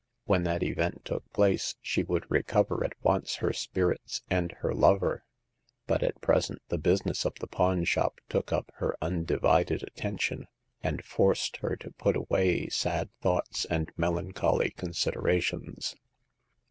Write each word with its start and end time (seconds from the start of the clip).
When 0.25 0.45
that 0.45 0.63
event 0.63 1.05
took 1.05 1.31
place 1.31 1.75
she 1.79 2.01
would 2.01 2.23
jrecover 2.23 2.83
at 2.83 2.95
once 3.03 3.35
her 3.35 3.53
spirits 3.53 4.23
and 4.31 4.51
her 4.53 4.73
lover; 4.73 5.25
but 5.85 6.01
at 6.01 6.19
present 6.21 6.59
the 6.69 6.79
business 6.79 7.23
of 7.23 7.35
the 7.35 7.45
pawn 7.45 7.83
shop 7.83 8.19
took 8.27 8.51
up 8.51 8.71
her 8.77 8.97
undivided 8.99 9.83
attention, 9.83 10.47
and 10.81 11.05
forced 11.05 11.57
her 11.57 11.75
to 11.75 11.91
put 11.91 12.15
away 12.17 12.67
sad 12.69 13.09
thoughts 13.21 13.65
and 13.65 13.91
melancholy 13.95 14.73
considera 14.75 15.39
tions. 15.39 15.95